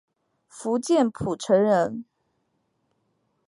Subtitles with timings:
[0.47, 2.05] 福建浦城人。